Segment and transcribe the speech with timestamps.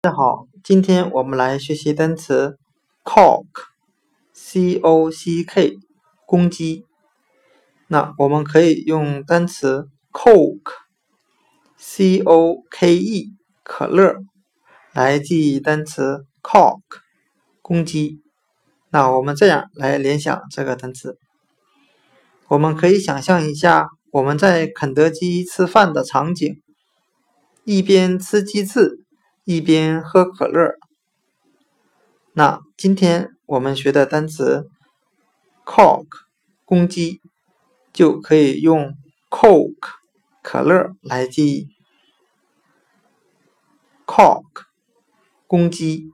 [0.00, 2.56] 大家好，今天我们来学习单词
[3.02, 5.76] cock，c o c k，
[6.24, 6.84] 公鸡。
[7.88, 13.32] 那我们可以用单词 coke，c o k e，
[13.64, 14.14] 可乐，
[14.92, 16.78] 来记忆单词 cock，
[17.60, 18.20] 公鸡。
[18.90, 21.18] 那我们这样来联想这个单词，
[22.46, 26.62] 我们可以想象一下我们在肯德基吃饭的场景，
[27.64, 29.07] 一边吃鸡翅。
[29.48, 30.74] 一边喝可乐，
[32.34, 34.68] 那今天我们学的单词
[35.64, 36.04] cock
[36.66, 37.22] 公鸡
[37.90, 38.94] 就可以用
[39.30, 39.94] coke
[40.42, 41.68] 可乐来记忆
[44.04, 44.44] cock
[45.46, 46.12] 公鸡。